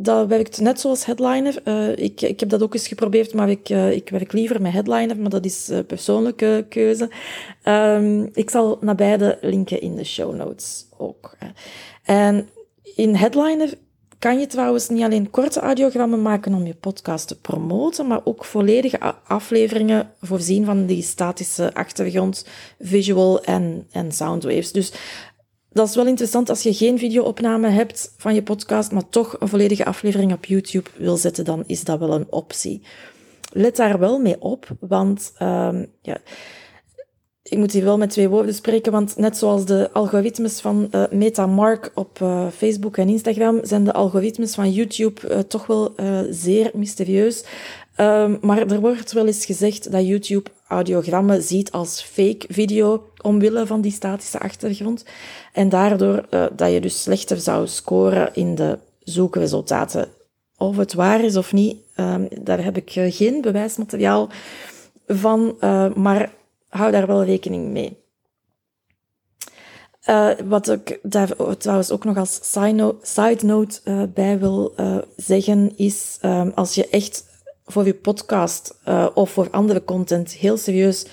dat 0.00 0.28
werkt 0.28 0.60
net 0.60 0.80
zoals 0.80 1.04
headliner. 1.04 1.60
Uh, 1.64 1.96
ik, 1.96 2.20
ik 2.20 2.40
heb 2.40 2.48
dat 2.48 2.62
ook 2.62 2.74
eens 2.74 2.88
geprobeerd, 2.88 3.34
maar 3.34 3.50
ik, 3.50 3.68
uh, 3.68 3.92
ik 3.92 4.08
werk 4.08 4.32
liever 4.32 4.62
met 4.62 4.72
headliner, 4.72 5.18
maar 5.18 5.30
dat 5.30 5.44
is 5.44 5.68
uh, 5.70 5.78
persoonlijke 5.86 6.66
keuze. 6.68 7.10
Um, 7.64 8.28
ik 8.32 8.50
zal 8.50 8.78
naar 8.80 8.94
beide 8.94 9.38
linken 9.40 9.80
in 9.80 9.96
de 9.96 10.04
show 10.04 10.34
notes 10.34 10.86
ook. 10.96 11.36
En 12.04 12.48
in 12.94 13.14
headliner 13.14 13.74
kan 14.18 14.38
je 14.38 14.46
trouwens 14.46 14.88
niet 14.88 15.02
alleen 15.02 15.30
korte 15.30 15.60
audiogrammen 15.60 16.22
maken 16.22 16.54
om 16.54 16.66
je 16.66 16.74
podcast 16.74 17.28
te 17.28 17.40
promoten, 17.40 18.06
maar 18.06 18.20
ook 18.24 18.44
volledige 18.44 19.14
afleveringen 19.26 20.12
voorzien 20.20 20.64
van 20.64 20.86
die 20.86 21.02
statische 21.02 21.74
achtergrond, 21.74 22.46
visual 22.80 23.42
en, 23.42 23.86
en 23.90 24.12
soundwaves. 24.12 24.72
Dus 24.72 24.92
dat 25.78 25.88
is 25.88 25.94
wel 25.94 26.06
interessant 26.06 26.48
als 26.48 26.62
je 26.62 26.74
geen 26.74 26.98
videoopname 26.98 27.68
hebt 27.68 28.14
van 28.16 28.34
je 28.34 28.42
podcast, 28.42 28.92
maar 28.92 29.08
toch 29.08 29.36
een 29.40 29.48
volledige 29.48 29.84
aflevering 29.84 30.32
op 30.32 30.44
YouTube 30.44 30.90
wil 30.96 31.16
zetten, 31.16 31.44
dan 31.44 31.64
is 31.66 31.84
dat 31.84 31.98
wel 31.98 32.12
een 32.12 32.26
optie. 32.30 32.82
Let 33.52 33.76
daar 33.76 33.98
wel 33.98 34.18
mee 34.18 34.40
op, 34.40 34.66
want 34.80 35.32
um, 35.42 35.86
ja, 36.02 36.16
ik 37.42 37.58
moet 37.58 37.72
hier 37.72 37.84
wel 37.84 37.98
met 37.98 38.10
twee 38.10 38.28
woorden 38.28 38.54
spreken, 38.54 38.92
want 38.92 39.16
net 39.16 39.36
zoals 39.36 39.64
de 39.64 39.90
algoritmes 39.92 40.60
van 40.60 40.88
uh, 40.90 41.04
MetaMark 41.10 41.90
op 41.94 42.18
uh, 42.22 42.46
Facebook 42.56 42.96
en 42.96 43.08
Instagram, 43.08 43.60
zijn 43.62 43.84
de 43.84 43.92
algoritmes 43.92 44.54
van 44.54 44.72
YouTube 44.72 45.20
uh, 45.30 45.38
toch 45.38 45.66
wel 45.66 45.94
zeer 46.30 46.70
mysterieus. 46.74 47.44
Um, 48.00 48.38
maar 48.40 48.58
er 48.58 48.80
wordt 48.80 49.12
wel 49.12 49.26
eens 49.26 49.44
gezegd 49.44 49.92
dat 49.92 50.06
YouTube 50.06 50.50
audiogrammen 50.68 51.42
ziet 51.42 51.72
als 51.72 52.02
fake 52.02 52.46
video 52.48 53.10
omwille 53.22 53.66
van 53.66 53.80
die 53.80 53.92
statische 53.92 54.38
achtergrond. 54.38 55.04
En 55.52 55.68
daardoor 55.68 56.26
dat 56.56 56.72
je 56.72 56.80
dus 56.80 57.02
slechter 57.02 57.36
zou 57.36 57.66
scoren 57.66 58.34
in 58.34 58.54
de 58.54 58.78
zoekresultaten. 58.98 60.08
Of 60.56 60.76
het 60.76 60.94
waar 60.94 61.24
is 61.24 61.36
of 61.36 61.52
niet, 61.52 61.76
um, 61.96 62.28
daar 62.40 62.64
heb 62.64 62.76
ik 62.76 62.90
geen 63.14 63.40
bewijsmateriaal 63.40 64.28
van, 65.06 65.56
maar 65.94 66.32
hou 66.68 66.92
daar 66.92 67.06
wel 67.06 67.24
rekening 67.24 67.70
mee. 67.70 67.96
Uh, 70.08 70.30
wat 70.44 70.68
ik 70.68 70.98
daar 71.02 71.30
trouwens 71.58 71.90
ook 71.90 72.04
nog 72.04 72.16
als 72.16 72.38
side 73.02 73.46
note, 73.46 73.80
uh, 73.84 74.02
bij 74.14 74.38
wil 74.38 74.72
uh, 74.76 74.96
zeggen, 75.16 75.76
is 75.76 76.18
um, 76.22 76.52
als 76.54 76.74
je 76.74 76.88
echt 76.88 77.24
voor 77.68 77.86
je 77.86 77.94
podcast 77.94 78.78
of 79.14 79.30
voor 79.30 79.48
andere 79.50 79.84
content 79.84 80.32
heel 80.32 80.56
serieus 80.56 81.06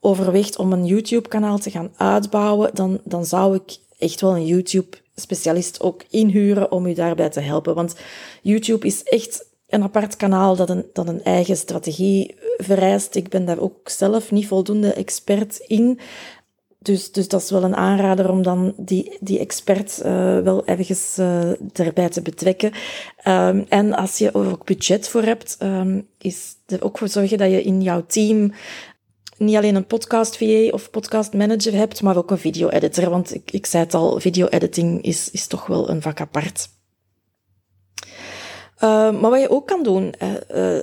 overweegt 0.00 0.56
om 0.56 0.72
een 0.72 0.86
YouTube-kanaal 0.86 1.58
te 1.58 1.70
gaan 1.70 1.92
uitbouwen, 1.96 2.70
dan, 2.74 3.00
dan 3.04 3.24
zou 3.24 3.54
ik 3.54 3.78
echt 3.98 4.20
wel 4.20 4.36
een 4.36 4.46
YouTube-specialist 4.46 5.80
ook 5.80 6.04
inhuren 6.10 6.72
om 6.72 6.86
u 6.86 6.92
daarbij 6.94 7.28
te 7.28 7.40
helpen. 7.40 7.74
Want 7.74 7.94
YouTube 8.42 8.86
is 8.86 9.02
echt 9.02 9.46
een 9.68 9.82
apart 9.82 10.16
kanaal 10.16 10.56
dat 10.56 10.70
een, 10.70 10.84
dat 10.92 11.08
een 11.08 11.24
eigen 11.24 11.56
strategie 11.56 12.36
vereist. 12.56 13.14
Ik 13.14 13.28
ben 13.28 13.44
daar 13.44 13.58
ook 13.58 13.88
zelf 13.88 14.30
niet 14.30 14.46
voldoende 14.46 14.92
expert 14.92 15.56
in. 15.56 15.98
Dus, 16.88 17.12
dus 17.12 17.28
dat 17.28 17.42
is 17.42 17.50
wel 17.50 17.62
een 17.62 17.76
aanrader 17.76 18.30
om 18.30 18.42
dan 18.42 18.74
die, 18.76 19.16
die 19.20 19.38
expert 19.38 20.00
uh, 20.04 20.38
wel 20.38 20.66
ergens 20.66 21.16
uh, 21.18 21.78
erbij 21.78 22.08
te 22.08 22.22
betrekken. 22.22 22.72
Um, 23.24 23.66
en 23.68 23.92
als 23.94 24.18
je 24.18 24.30
er 24.30 24.50
ook 24.52 24.64
budget 24.64 25.08
voor 25.08 25.22
hebt, 25.22 25.56
um, 25.62 26.08
is 26.18 26.54
er 26.66 26.84
ook 26.84 26.98
voor 26.98 27.08
zorgen 27.08 27.38
dat 27.38 27.50
je 27.50 27.62
in 27.62 27.82
jouw 27.82 28.04
team 28.06 28.52
niet 29.36 29.56
alleen 29.56 29.74
een 29.74 29.86
podcast 29.86 30.36
VA 30.36 30.68
of 30.68 30.90
podcast 30.90 31.32
manager 31.32 31.72
hebt, 31.72 32.02
maar 32.02 32.16
ook 32.16 32.30
een 32.30 32.38
video 32.38 32.68
editor. 32.68 33.10
Want 33.10 33.34
ik, 33.34 33.50
ik 33.50 33.66
zei 33.66 33.84
het 33.84 33.94
al, 33.94 34.20
video 34.20 34.46
editing 34.46 35.02
is, 35.02 35.30
is 35.30 35.46
toch 35.46 35.66
wel 35.66 35.90
een 35.90 36.02
vak 36.02 36.20
apart. 36.20 36.68
Uh, 38.74 39.20
maar 39.20 39.30
wat 39.30 39.40
je 39.40 39.50
ook 39.50 39.66
kan 39.66 39.82
doen, 39.82 40.14
uh, 40.54 40.82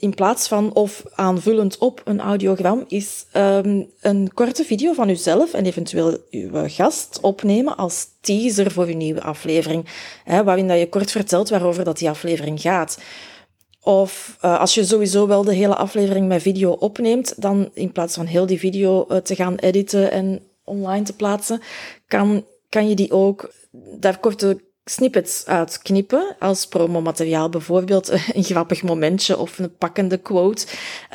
in 0.00 0.14
plaats 0.14 0.48
van 0.48 0.74
of 0.74 1.02
aanvullend 1.14 1.78
op 1.78 2.00
een 2.04 2.20
audiogram, 2.20 2.84
is 2.88 3.26
um, 3.36 3.90
een 4.00 4.30
korte 4.34 4.64
video 4.64 4.92
van 4.92 5.08
uzelf 5.08 5.52
en 5.52 5.64
eventueel 5.66 6.18
uw 6.30 6.50
gast 6.68 7.18
opnemen 7.20 7.76
als 7.76 8.06
teaser 8.20 8.70
voor 8.70 8.86
uw 8.86 8.96
nieuwe 8.96 9.22
aflevering, 9.22 9.86
hè, 10.24 10.44
waarin 10.44 10.68
dat 10.68 10.78
je 10.78 10.88
kort 10.88 11.10
vertelt 11.10 11.48
waarover 11.48 11.84
dat 11.84 11.98
die 11.98 12.08
aflevering 12.08 12.60
gaat. 12.60 12.98
Of 13.82 14.38
uh, 14.44 14.60
als 14.60 14.74
je 14.74 14.84
sowieso 14.84 15.26
wel 15.26 15.44
de 15.44 15.54
hele 15.54 15.76
aflevering 15.76 16.28
met 16.28 16.42
video 16.42 16.70
opneemt, 16.70 17.42
dan 17.42 17.70
in 17.74 17.92
plaats 17.92 18.14
van 18.14 18.26
heel 18.26 18.46
die 18.46 18.58
video 18.58 19.06
uh, 19.08 19.16
te 19.16 19.34
gaan 19.34 19.54
editen 19.54 20.10
en 20.10 20.42
online 20.64 21.04
te 21.04 21.12
plaatsen, 21.12 21.60
kan, 22.06 22.44
kan 22.68 22.88
je 22.88 22.94
die 22.94 23.12
ook 23.12 23.52
daar 23.72 24.18
korte 24.18 24.60
snippets 24.90 25.46
uitknippen 25.46 26.36
als 26.38 26.66
promomateriaal. 26.66 27.48
Bijvoorbeeld 27.48 28.08
een 28.34 28.44
grappig 28.44 28.82
momentje 28.82 29.38
of 29.38 29.58
een 29.58 29.76
pakkende 29.78 30.16
quote. 30.16 30.66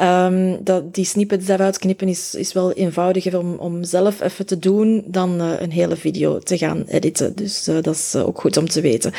Um, 0.02 0.64
dat, 0.64 0.94
die 0.94 1.06
snippets 1.06 1.46
daaruit 1.46 1.78
knippen 1.78 2.08
is, 2.08 2.36
is 2.36 2.54
wel 2.54 2.72
eenvoudiger 2.72 3.38
om, 3.38 3.56
om 3.56 3.84
zelf 3.84 4.22
even 4.22 4.46
te 4.46 4.60
doen 4.60 5.04
dan 5.06 5.42
uh, 5.42 5.52
een 5.60 5.72
hele 5.72 5.96
video 5.96 6.40
te 6.40 6.58
gaan 6.58 6.84
editen. 6.88 7.36
Dus 7.36 7.68
uh, 7.68 7.82
dat 7.82 7.96
is 7.96 8.16
uh, 8.16 8.28
ook 8.28 8.40
goed 8.40 8.58
om 8.58 8.68
te 8.70 8.82
weten. 8.82 9.14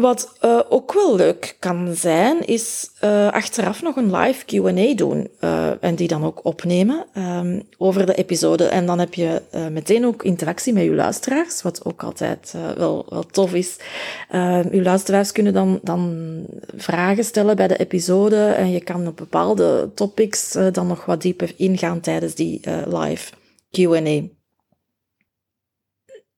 Wat 0.00 0.38
uh, 0.44 0.60
ook 0.68 0.92
wel 0.92 1.16
leuk 1.16 1.56
kan 1.58 1.94
zijn, 1.94 2.46
is 2.46 2.90
uh, 3.04 3.30
achteraf 3.30 3.82
nog 3.82 3.96
een 3.96 4.16
live 4.16 4.44
QA 4.44 4.94
doen. 4.94 5.28
Uh, 5.40 5.84
en 5.84 5.94
die 5.94 6.08
dan 6.08 6.24
ook 6.24 6.44
opnemen 6.44 7.06
um, 7.14 7.62
over 7.78 8.06
de 8.06 8.14
episode. 8.14 8.64
En 8.64 8.86
dan 8.86 8.98
heb 8.98 9.14
je 9.14 9.42
meteen 9.70 10.06
ook 10.06 10.22
interactie 10.22 10.72
met 10.72 10.82
je 10.82 10.94
luisteraars, 10.94 11.62
wat 11.62 11.84
ook 11.84 12.02
altijd 12.02 12.54
wel, 12.76 13.06
wel 13.08 13.26
tof 13.26 13.54
is. 13.54 13.76
Uw 14.30 14.38
ehm, 14.38 14.82
luisteraars 14.82 15.32
kunnen 15.32 15.52
dan, 15.52 15.80
dan 15.82 16.42
vragen 16.76 17.24
stellen 17.24 17.56
bij 17.56 17.68
de 17.68 17.76
episode. 17.76 18.44
En 18.44 18.70
je 18.70 18.80
kan 18.80 19.06
op 19.06 19.16
bepaalde 19.16 19.90
topics 19.94 20.58
dan 20.72 20.86
nog 20.86 21.04
wat 21.04 21.22
dieper 21.22 21.52
ingaan 21.56 22.00
tijdens 22.00 22.34
die 22.34 22.60
live 22.86 23.32
QA. 23.70 24.22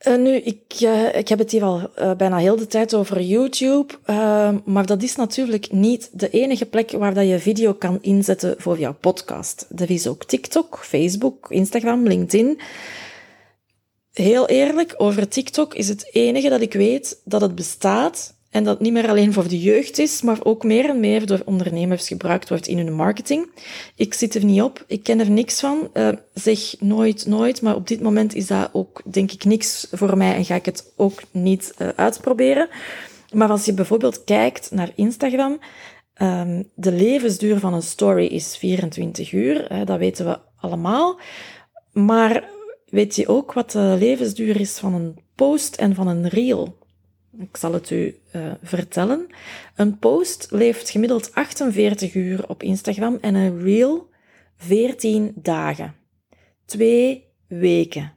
Uh, 0.08 0.16
nu, 0.16 0.34
ik, 0.34 0.80
uh, 0.82 1.16
ik 1.16 1.28
heb 1.28 1.38
het 1.38 1.50
hier 1.50 1.62
al 1.62 1.90
uh, 1.99 2.14
bijna 2.14 2.37
heel 2.37 2.56
de 2.56 2.66
tijd 2.66 2.94
over 2.94 3.20
YouTube, 3.20 3.94
maar 4.64 4.87
dat 4.87 5.02
is 5.02 5.16
natuurlijk 5.16 5.73
niet 5.73 6.11
de 6.12 6.30
enige 6.30 6.66
plek 6.66 6.90
waar 6.90 7.14
dat 7.14 7.28
je 7.28 7.38
video 7.38 7.73
kan 7.73 7.99
inzetten 8.00 8.54
voor 8.58 8.78
jouw 8.78 8.94
podcast. 9.00 9.66
Er 9.76 9.90
is 9.90 10.06
ook 10.06 10.25
TikTok, 10.25 10.78
Facebook, 10.82 11.50
Instagram, 11.50 12.06
LinkedIn. 12.06 12.61
Heel 14.12 14.49
eerlijk, 14.49 14.94
over 14.96 15.28
TikTok 15.28 15.75
is 15.75 15.88
het 15.88 16.08
enige 16.12 16.49
dat 16.49 16.61
ik 16.61 16.73
weet 16.73 17.20
dat 17.25 17.40
het 17.40 17.54
bestaat 17.54 18.34
en 18.54 18.64
dat 18.64 18.80
niet 18.80 18.92
meer 18.92 19.08
alleen 19.08 19.32
voor 19.32 19.49
de 19.49 19.61
jeugd 19.61 19.99
is, 19.99 20.23
maar 20.23 20.38
ook 20.42 20.64
meer 20.64 20.88
en 20.88 21.00
meer 21.00 21.26
door 21.26 21.42
ondernemers 21.44 22.08
gebruikt 22.08 22.49
wordt 22.49 22.66
in 22.66 22.76
hun 22.76 22.94
marketing. 22.94 23.50
Ik 23.96 24.14
zit 24.14 24.34
er 24.34 24.44
niet 24.44 24.62
op, 24.62 24.84
ik 24.87 25.02
ken 25.02 25.20
er 25.20 25.30
niks 25.30 25.61
van. 25.61 25.90
Uh, 25.94 26.08
zeg 26.34 26.80
nooit, 26.80 27.26
nooit, 27.26 27.62
maar 27.62 27.75
op 27.75 27.88
dit 27.88 28.00
moment 28.00 28.34
is 28.34 28.46
dat 28.46 28.70
ook, 28.73 29.02
denk 29.04 29.32
ik, 29.32 29.44
niks 29.44 29.87
voor 29.92 30.16
mij 30.16 30.34
en 30.34 30.44
ga 30.44 30.54
ik 30.54 30.64
het 30.64 30.92
ook 30.96 31.23
niet 31.30 31.75
uh, 31.78 31.88
uitproberen. 31.96 32.68
Maar 33.32 33.49
als 33.49 33.64
je 33.64 33.73
bijvoorbeeld 33.73 34.25
kijkt 34.25 34.70
naar 34.70 34.90
Instagram, 34.94 35.58
um, 36.23 36.70
de 36.75 36.92
levensduur 36.92 37.58
van 37.58 37.75
een 37.75 37.82
story 37.82 38.26
is 38.26 38.56
24 38.56 39.32
uur, 39.32 39.73
uh, 39.73 39.87
dat 39.87 39.99
weten 39.99 40.26
we 40.26 40.38
allemaal. 40.56 41.20
Maar 41.92 42.49
weet 42.87 43.16
je 43.16 43.28
ook 43.28 43.52
wat 43.52 43.70
de 43.70 43.96
levensduur 43.99 44.61
is 44.61 44.78
van 44.78 44.94
een 44.94 45.18
post 45.34 45.75
en 45.75 45.94
van 45.94 46.06
een 46.06 46.28
reel? 46.28 46.82
Ik 47.38 47.57
zal 47.57 47.73
het 47.73 47.91
u 47.91 48.19
uh, 48.37 48.53
vertellen. 48.62 49.26
Een 49.76 49.99
post 49.99 50.47
leeft 50.50 50.91
gemiddeld 50.91 51.35
48 51.35 52.14
uur 52.14 52.49
op 52.49 52.62
Instagram 52.62 53.19
en 53.21 53.35
een 53.35 53.62
reel 53.62 54.09
14 54.57 55.33
dagen. 55.35 55.95
Twee 56.64 57.25
weken. 57.47 58.12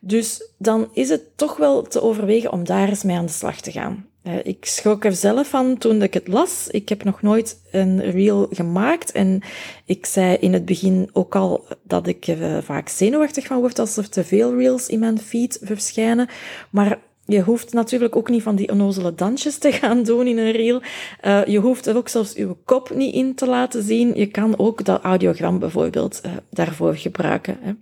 Dus 0.00 0.50
dan 0.58 0.88
is 0.92 1.08
het 1.08 1.36
toch 1.36 1.56
wel 1.56 1.82
te 1.82 2.02
overwegen 2.02 2.52
om 2.52 2.64
daar 2.64 2.88
eens 2.88 3.02
mee 3.02 3.16
aan 3.16 3.26
de 3.26 3.32
slag 3.32 3.60
te 3.60 3.72
gaan. 3.72 4.06
Uh, 4.22 4.34
ik 4.42 4.64
schrok 4.64 5.04
er 5.04 5.12
zelf 5.12 5.48
van 5.48 5.78
toen 5.78 6.02
ik 6.02 6.14
het 6.14 6.28
las. 6.28 6.68
Ik 6.68 6.88
heb 6.88 7.04
nog 7.04 7.22
nooit 7.22 7.60
een 7.70 8.10
reel 8.10 8.46
gemaakt 8.50 9.12
en 9.12 9.42
ik 9.84 10.06
zei 10.06 10.36
in 10.36 10.52
het 10.52 10.64
begin 10.64 11.10
ook 11.12 11.36
al 11.36 11.66
dat 11.82 12.06
ik 12.06 12.26
uh, 12.26 12.58
vaak 12.62 12.88
zenuwachtig 12.88 13.46
van 13.46 13.58
word 13.58 13.78
als 13.78 13.96
er 13.96 14.08
te 14.08 14.24
veel 14.24 14.56
reels 14.56 14.88
in 14.88 14.98
mijn 14.98 15.18
feed 15.18 15.58
verschijnen. 15.62 16.28
Maar 16.70 16.98
je 17.30 17.42
hoeft 17.42 17.72
natuurlijk 17.72 18.16
ook 18.16 18.28
niet 18.28 18.42
van 18.42 18.56
die 18.56 18.68
onnozele 18.68 19.14
dansjes 19.14 19.58
te 19.58 19.72
gaan 19.72 20.02
doen 20.02 20.26
in 20.26 20.38
een 20.38 20.52
reel. 20.52 20.82
Uh, 21.24 21.46
je 21.46 21.58
hoeft 21.58 21.86
er 21.86 21.96
ook 21.96 22.08
zelfs 22.08 22.32
je 22.32 22.56
kop 22.64 22.90
niet 22.94 23.14
in 23.14 23.34
te 23.34 23.46
laten 23.46 23.82
zien. 23.82 24.14
Je 24.14 24.26
kan 24.26 24.58
ook 24.58 24.84
dat 24.84 25.02
audiogram 25.02 25.58
bijvoorbeeld 25.58 26.20
uh, 26.26 26.32
daarvoor 26.50 26.96
gebruiken. 26.96 27.58
Hè. 27.60 27.72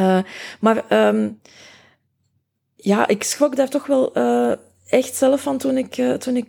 Uh, 0.00 0.24
maar 0.60 1.06
um, 1.08 1.40
ja, 2.76 3.08
ik 3.08 3.22
schrok 3.22 3.56
daar 3.56 3.68
toch 3.68 3.86
wel 3.86 4.12
echt 4.86 5.14
zelf 5.14 5.42
van 5.42 5.58
toen 5.58 5.76
ik, 5.76 5.94
toen 6.18 6.36
ik 6.36 6.46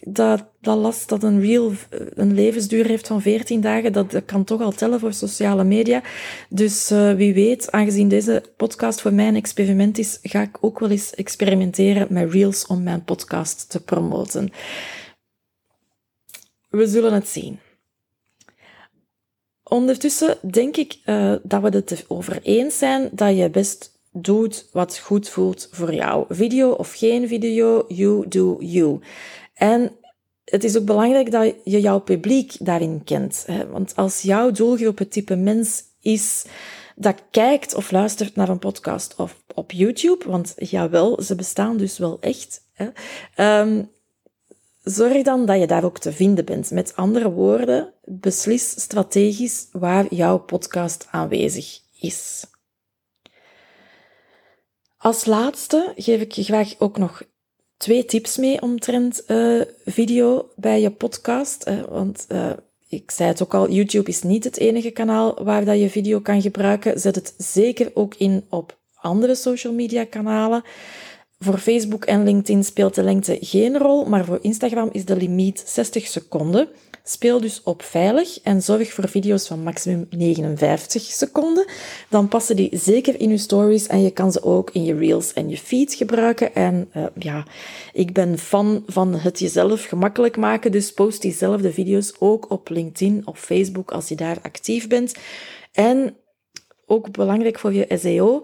dat, 0.00 0.44
dat 0.60 0.78
las 0.78 1.06
dat 1.06 1.22
een 1.22 1.40
reel 1.40 1.72
een 1.90 2.34
levensduur 2.34 2.86
heeft 2.86 3.06
van 3.06 3.22
14 3.22 3.60
dagen. 3.60 3.92
Dat, 3.92 4.24
kan 4.24 4.44
toch 4.44 4.60
al 4.60 4.72
tellen 4.72 5.00
voor 5.00 5.12
sociale 5.12 5.64
media. 5.64 6.02
Dus 6.48 6.90
uh, 6.90 7.12
wie 7.12 7.34
weet, 7.34 7.72
aangezien 7.72 8.08
deze 8.08 8.42
podcast 8.56 9.00
voor 9.00 9.12
mij 9.12 9.28
een 9.28 9.36
experiment 9.36 9.98
is, 9.98 10.18
ga 10.22 10.42
ik 10.42 10.56
ook 10.60 10.78
wel 10.78 10.90
eens 10.90 11.14
experimenteren 11.14 12.06
met 12.10 12.32
reels 12.32 12.66
om 12.66 12.82
mijn 12.82 13.04
podcast 13.04 13.70
te 13.70 13.82
promoten. 13.82 14.50
We 16.68 16.86
zullen 16.86 17.12
het 17.12 17.28
zien. 17.28 17.58
Ondertussen 19.62 20.38
denk 20.50 20.76
ik 20.76 20.98
uh, 21.06 21.34
dat 21.42 21.62
we 21.62 21.68
het 21.68 21.90
erover 21.90 22.40
eens 22.42 22.78
zijn 22.78 23.08
dat 23.12 23.36
je 23.36 23.50
best 23.50 23.94
doet 24.12 24.68
wat 24.72 24.98
goed 24.98 25.28
voelt 25.28 25.68
voor 25.70 25.94
jou. 25.94 26.24
Video 26.28 26.70
of 26.70 26.92
geen 26.92 27.28
video, 27.28 27.84
you 27.88 28.28
do 28.28 28.56
you. 28.60 29.00
En 29.56 29.96
het 30.44 30.64
is 30.64 30.76
ook 30.76 30.84
belangrijk 30.84 31.30
dat 31.30 31.54
je 31.64 31.80
jouw 31.80 31.98
publiek 31.98 32.56
daarin 32.60 33.04
kent. 33.04 33.44
Hè? 33.46 33.66
Want 33.66 33.96
als 33.96 34.22
jouw 34.22 34.50
doelgroep 34.50 34.98
het 34.98 35.12
type 35.12 35.36
mens 35.36 35.82
is 36.00 36.44
dat 36.96 37.22
kijkt 37.30 37.74
of 37.74 37.90
luistert 37.90 38.36
naar 38.36 38.48
een 38.48 38.58
podcast 38.58 39.14
of 39.14 39.42
op 39.54 39.72
YouTube, 39.72 40.28
want 40.28 40.54
jawel, 40.56 41.22
ze 41.22 41.34
bestaan 41.34 41.76
dus 41.76 41.98
wel 41.98 42.20
echt. 42.20 42.64
Hè? 42.72 42.88
Um, 43.60 43.90
zorg 44.82 45.22
dan 45.22 45.46
dat 45.46 45.60
je 45.60 45.66
daar 45.66 45.84
ook 45.84 45.98
te 45.98 46.12
vinden 46.12 46.44
bent. 46.44 46.70
Met 46.70 46.96
andere 46.96 47.30
woorden, 47.30 47.92
beslis 48.04 48.80
strategisch 48.80 49.68
waar 49.72 50.14
jouw 50.14 50.38
podcast 50.38 51.06
aanwezig 51.10 51.80
is. 52.00 52.44
Als 54.96 55.24
laatste 55.24 55.92
geef 55.96 56.20
ik 56.20 56.32
je 56.32 56.44
graag 56.44 56.74
ook 56.78 56.98
nog 56.98 57.22
twee 57.76 58.04
tips 58.04 58.36
mee 58.36 58.62
omtrent 58.62 59.22
uh, 59.28 59.62
video 59.84 60.48
bij 60.56 60.80
je 60.80 60.90
podcast. 60.90 61.68
Uh, 61.68 61.80
want 61.88 62.26
uh, 62.28 62.50
ik 62.88 63.10
zei 63.10 63.28
het 63.28 63.42
ook 63.42 63.54
al, 63.54 63.70
YouTube 63.70 64.10
is 64.10 64.22
niet 64.22 64.44
het 64.44 64.56
enige 64.56 64.90
kanaal 64.90 65.44
waar 65.44 65.64
dat 65.64 65.80
je 65.80 65.90
video 65.90 66.20
kan 66.20 66.42
gebruiken. 66.42 67.00
Zet 67.00 67.14
het 67.14 67.34
zeker 67.38 67.90
ook 67.94 68.14
in 68.14 68.44
op 68.48 68.78
andere 68.94 69.34
social 69.34 69.72
media 69.72 70.04
kanalen. 70.04 70.62
Voor 71.38 71.58
Facebook 71.58 72.04
en 72.04 72.24
LinkedIn 72.24 72.64
speelt 72.64 72.94
de 72.94 73.02
lengte 73.02 73.38
geen 73.40 73.78
rol, 73.78 74.04
maar 74.04 74.24
voor 74.24 74.38
Instagram 74.42 74.88
is 74.92 75.04
de 75.04 75.16
limiet 75.16 75.62
60 75.66 76.06
seconden. 76.06 76.68
Speel 77.04 77.40
dus 77.40 77.62
op 77.62 77.82
veilig 77.82 78.40
en 78.42 78.62
zorg 78.62 78.92
voor 78.92 79.08
video's 79.08 79.46
van 79.46 79.62
maximum 79.62 80.06
59 80.10 81.02
seconden. 81.02 81.66
Dan 82.08 82.28
passen 82.28 82.56
die 82.56 82.78
zeker 82.78 83.20
in 83.20 83.30
je 83.30 83.38
stories 83.38 83.86
en 83.86 84.02
je 84.02 84.10
kan 84.10 84.32
ze 84.32 84.42
ook 84.42 84.70
in 84.70 84.84
je 84.84 84.94
reels 84.94 85.32
en 85.32 85.48
je 85.48 85.56
feed 85.56 85.94
gebruiken. 85.94 86.54
En 86.54 86.90
uh, 86.96 87.06
ja, 87.18 87.44
ik 87.92 88.12
ben 88.12 88.38
fan 88.38 88.82
van 88.86 89.14
het 89.14 89.38
jezelf 89.38 89.84
gemakkelijk 89.84 90.36
maken, 90.36 90.72
dus 90.72 90.92
post 90.92 91.22
diezelfde 91.22 91.72
video's 91.72 92.14
ook 92.18 92.50
op 92.50 92.68
LinkedIn 92.68 93.22
of 93.24 93.38
Facebook 93.38 93.90
als 93.90 94.08
je 94.08 94.14
daar 94.14 94.38
actief 94.42 94.88
bent. 94.88 95.14
En 95.72 96.16
ook 96.86 97.10
belangrijk 97.10 97.58
voor 97.58 97.72
je 97.72 97.98
SEO, 97.98 98.42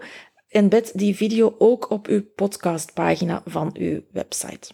embed 0.53 0.91
die 0.93 1.15
video 1.15 1.55
ook 1.57 1.89
op 1.89 2.07
uw 2.07 2.23
podcastpagina 2.35 3.41
van 3.45 3.75
uw 3.77 4.01
website. 4.11 4.71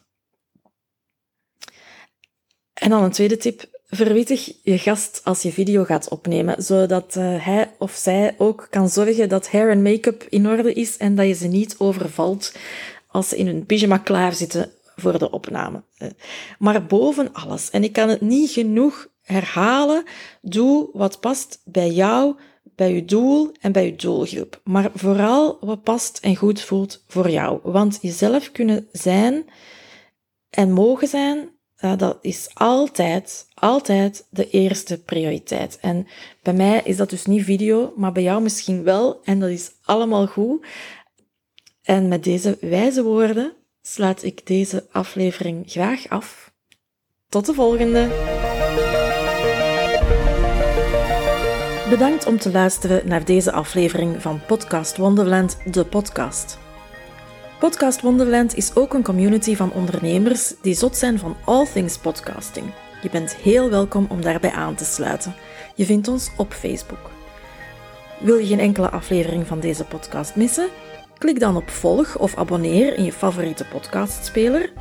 En 2.73 2.89
dan 2.89 3.03
een 3.03 3.11
tweede 3.11 3.37
tip. 3.37 3.77
Verwittig 3.85 4.51
je 4.63 4.77
gast 4.77 5.21
als 5.23 5.41
je 5.41 5.51
video 5.51 5.83
gaat 5.83 6.09
opnemen, 6.09 6.63
zodat 6.63 7.15
uh, 7.15 7.45
hij 7.45 7.71
of 7.77 7.91
zij 7.91 8.35
ook 8.37 8.67
kan 8.69 8.89
zorgen 8.89 9.29
dat 9.29 9.51
hair 9.51 9.69
en 9.69 9.81
make-up 9.81 10.25
in 10.29 10.47
orde 10.47 10.73
is 10.73 10.97
en 10.97 11.15
dat 11.15 11.27
je 11.27 11.33
ze 11.33 11.47
niet 11.47 11.75
overvalt 11.77 12.55
als 13.07 13.29
ze 13.29 13.37
in 13.37 13.47
hun 13.47 13.65
pyjama 13.65 13.97
klaar 13.97 14.33
zitten 14.33 14.71
voor 14.95 15.19
de 15.19 15.31
opname. 15.31 15.83
Eh, 15.97 16.09
maar 16.59 16.85
boven 16.85 17.33
alles, 17.33 17.69
en 17.69 17.83
ik 17.83 17.93
kan 17.93 18.09
het 18.09 18.21
niet 18.21 18.51
genoeg 18.51 19.07
herhalen, 19.21 20.03
doe 20.41 20.89
wat 20.93 21.19
past 21.19 21.61
bij 21.65 21.89
jou, 21.89 22.35
bij 22.63 22.93
je 22.93 23.05
doel 23.05 23.51
en 23.59 23.71
bij 23.71 23.85
je 23.85 23.95
doelgroep. 23.95 24.61
Maar 24.63 24.91
vooral 24.93 25.57
wat 25.61 25.83
past 25.83 26.19
en 26.21 26.35
goed 26.35 26.61
voelt 26.61 27.03
voor 27.07 27.29
jou. 27.29 27.59
Want 27.63 27.99
jezelf 28.01 28.51
kunnen 28.51 28.87
zijn 28.91 29.45
en 30.49 30.71
mogen 30.71 31.07
zijn, 31.07 31.49
dat 31.97 32.17
is 32.21 32.49
altijd, 32.53 33.47
altijd 33.53 34.27
de 34.29 34.49
eerste 34.49 35.03
prioriteit. 35.03 35.77
En 35.81 36.07
bij 36.43 36.53
mij 36.53 36.81
is 36.83 36.97
dat 36.97 37.09
dus 37.09 37.25
niet 37.25 37.43
video, 37.43 37.93
maar 37.95 38.11
bij 38.11 38.23
jou 38.23 38.41
misschien 38.41 38.83
wel. 38.83 39.19
En 39.23 39.39
dat 39.39 39.49
is 39.49 39.71
allemaal 39.83 40.27
goed. 40.27 40.65
En 41.83 42.07
met 42.07 42.23
deze 42.23 42.57
wijze 42.61 43.03
woorden 43.03 43.53
sluit 43.81 44.23
ik 44.23 44.47
deze 44.47 44.87
aflevering 44.91 45.63
graag 45.71 46.09
af. 46.09 46.53
Tot 47.29 47.45
de 47.45 47.53
volgende! 47.53 48.38
Bedankt 51.89 52.25
om 52.25 52.37
te 52.37 52.51
luisteren 52.51 53.07
naar 53.07 53.25
deze 53.25 53.51
aflevering 53.51 54.21
van 54.21 54.41
Podcast 54.47 54.97
Wonderland, 54.97 55.57
de 55.71 55.85
podcast. 55.85 56.57
Podcast 57.59 58.01
Wonderland 58.01 58.55
is 58.55 58.75
ook 58.75 58.93
een 58.93 59.03
community 59.03 59.55
van 59.55 59.71
ondernemers 59.71 60.53
die 60.61 60.73
zot 60.73 60.97
zijn 60.97 61.19
van 61.19 61.35
all 61.45 61.65
things 61.73 61.97
podcasting. 61.97 62.65
Je 63.01 63.09
bent 63.09 63.35
heel 63.35 63.69
welkom 63.69 64.07
om 64.09 64.21
daarbij 64.21 64.51
aan 64.51 64.75
te 64.75 64.85
sluiten. 64.85 65.33
Je 65.75 65.85
vindt 65.85 66.07
ons 66.07 66.31
op 66.37 66.53
Facebook. 66.53 67.11
Wil 68.19 68.37
je 68.37 68.47
geen 68.47 68.59
enkele 68.59 68.89
aflevering 68.89 69.47
van 69.47 69.59
deze 69.59 69.83
podcast 69.83 70.35
missen? 70.35 70.69
Klik 71.17 71.39
dan 71.39 71.55
op 71.55 71.69
volg 71.69 72.17
of 72.17 72.35
abonneer 72.35 72.97
in 72.97 73.03
je 73.03 73.13
favoriete 73.13 73.65
podcastspeler. 73.65 74.71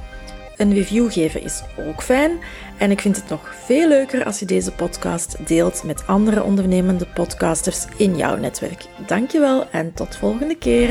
Een 0.58 0.74
review 0.74 1.12
geven 1.12 1.42
is 1.42 1.62
ook 1.88 2.02
fijn. 2.02 2.38
En 2.78 2.90
ik 2.90 3.00
vind 3.00 3.16
het 3.16 3.28
nog 3.28 3.54
veel 3.64 3.88
leuker 3.88 4.24
als 4.24 4.38
je 4.38 4.46
deze 4.46 4.72
podcast 4.72 5.46
deelt 5.46 5.82
met 5.84 6.06
andere 6.06 6.42
ondernemende 6.42 7.06
podcasters 7.06 7.84
in 7.96 8.16
jouw 8.16 8.36
netwerk. 8.36 8.84
Dankjewel 9.06 9.70
en 9.70 9.94
tot 9.94 10.16
volgende 10.16 10.56
keer. 10.56 10.90